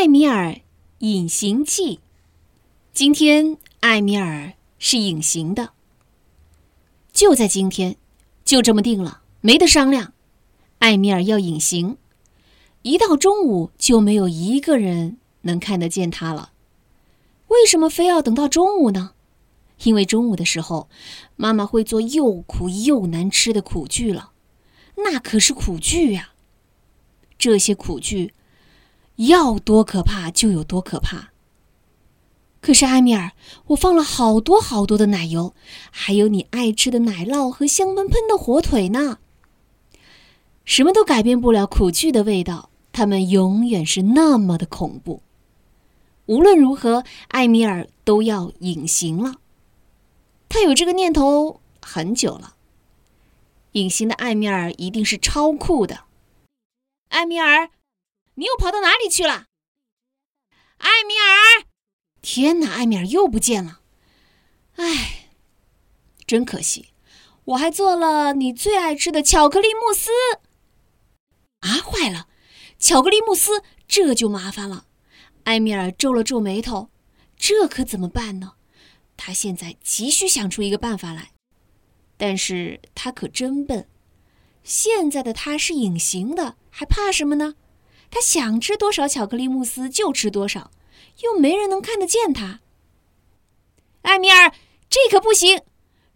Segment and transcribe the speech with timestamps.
[0.00, 0.58] 艾米尔
[1.00, 2.00] 隐形记。
[2.94, 5.74] 今天，艾米尔是隐形的。
[7.12, 7.98] 就在今天，
[8.42, 10.14] 就这么定了，没得商量。
[10.78, 11.98] 艾米尔要隐形，
[12.80, 16.52] 一到中午就没有一个人能看得见他了。
[17.48, 19.12] 为什么非要等到中午呢？
[19.82, 20.88] 因为中午的时候，
[21.36, 24.32] 妈妈会做又苦又难吃的苦剧了。
[24.96, 26.30] 那可是苦剧呀！
[27.36, 28.32] 这些苦剧
[29.28, 31.30] 要多可怕就有多可怕。
[32.60, 33.32] 可是埃米尔，
[33.68, 35.54] 我放了好多好多的奶油，
[35.90, 39.18] 还有你爱吃的奶酪和香喷喷的火腿呢。
[40.64, 45.22] 什么都改变不了苦剧的味道，它们永远是那么的恐怖。
[46.26, 49.36] 无论如何，艾米尔都要隐形了。
[50.48, 52.54] 他有这个念头很久了。
[53.72, 56.00] 隐形的艾米尔一定是超酷的。
[57.08, 57.70] 艾米尔，
[58.40, 59.44] 你又跑到哪里去了？
[60.78, 61.66] 艾米尔，
[62.22, 63.82] 天哪，艾米尔又不见了。
[64.76, 65.28] 唉，
[66.26, 66.94] 真可惜，
[67.44, 70.10] 我还做了你最爱吃的巧克力慕斯。
[71.60, 72.28] 啊，坏了，
[72.78, 74.86] 巧克力慕斯，这就麻烦了。
[75.44, 76.88] 艾米尔皱了皱眉头，
[77.36, 78.54] 这可怎么办呢？
[79.18, 81.32] 他现在急需想出一个办法来，
[82.16, 83.86] 但是他可真笨。
[84.64, 87.56] 现在的他是隐形的，还怕什么呢？
[88.10, 90.70] 他想吃多少巧克力慕斯就吃多少，
[91.22, 92.60] 又没人能看得见他。
[94.02, 94.52] 艾米尔，
[94.88, 95.60] 这可不行！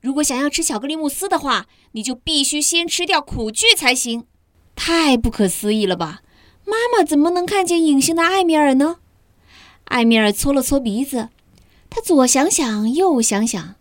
[0.00, 4.26] 如果想要吃巧克力慕斯的话，你就必须先吃掉苦苣才行。
[4.74, 6.22] 太不可思议了吧！
[6.64, 8.96] 妈妈怎么能看见隐形的艾米尔呢？
[9.84, 11.28] 艾米尔搓了搓鼻子。
[11.90, 13.76] 他左想想，右想想，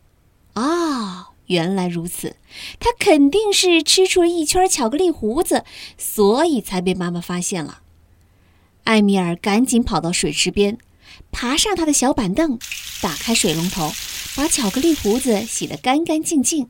[0.53, 2.36] 啊，原来如此！
[2.80, 5.66] 他肯定是吃出了一圈巧克力胡子，
[5.97, 7.83] 所以才被妈妈发现了。
[8.84, 10.78] 艾米尔赶紧跑到水池边，
[11.31, 12.59] 爬上他的小板凳，
[13.02, 13.92] 打开水龙头，
[14.36, 16.70] 把巧克力胡子洗得干干净净。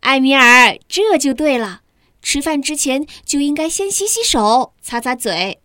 [0.00, 1.82] 艾米尔，这就对了，
[2.22, 5.60] 吃饭之前就应该先洗洗手，擦擦嘴。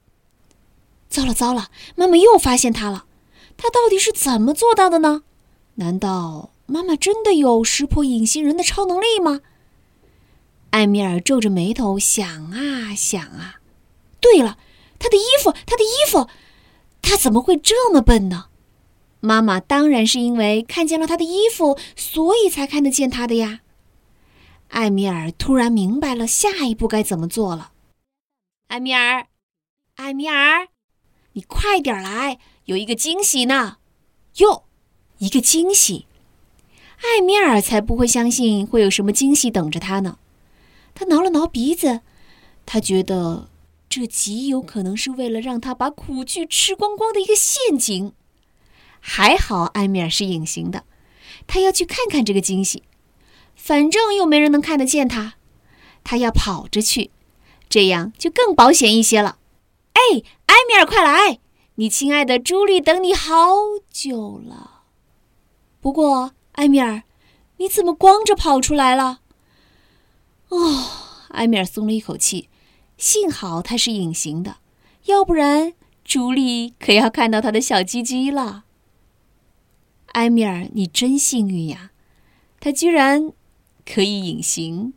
[1.09, 3.05] 糟了糟了，妈妈又发现他了。
[3.55, 5.23] 他到底是怎么做到的呢？
[5.75, 9.41] 难道妈妈真的有识破隐形人的超能力吗？
[10.71, 13.59] 艾米尔皱着眉头想啊想啊。
[14.19, 14.57] 对了，
[15.03, 16.29] 他的衣服，他的衣服，
[17.01, 18.45] 他怎么会这么笨呢？
[19.19, 23.59] 妈妈当然是因为看见了他的衣服，所以才看得见他的呀。
[24.69, 27.73] 艾米尔突然明白了下一步该怎么做了。
[28.69, 29.27] 艾米尔，
[29.95, 30.69] 艾米尔，
[31.33, 32.39] 你快点来！
[32.63, 33.79] 有一个惊喜呢，
[34.37, 34.63] 哟，
[35.17, 36.07] 一个惊喜！
[37.01, 40.17] 艾米尔才不会相信会有什么惊喜等着他呢。
[40.95, 41.99] 他挠了挠鼻子，
[42.65, 43.49] 他觉得
[43.95, 48.13] 这极有可能是为了让他把苦剧吃光光的一个陷阱。
[48.99, 50.83] 还好艾米尔是隐形的，
[51.45, 52.81] 他要去看看这个惊喜。
[53.55, 55.35] 反正又没人能看得见他，
[56.03, 57.11] 他要跑着去，
[57.69, 59.37] 这样就更保险一些了。
[59.93, 61.37] 哎，埃米尔，快来！
[61.75, 63.29] 你亲爱的朱莉等你好
[63.91, 64.81] 久了。
[65.79, 67.03] 不过，埃米尔，
[67.57, 69.19] 你怎么光着跑出来了？
[70.49, 70.83] 哦，
[71.29, 72.49] 埃米尔松了一口气，
[73.03, 74.59] 幸好它是隐形的，
[75.07, 75.73] 要不然
[76.05, 78.63] 朱莉可要看到他的小鸡鸡了。
[80.13, 81.91] 埃米尔，你真幸运呀，
[82.61, 83.33] 他居然
[83.85, 84.93] 可以隐形。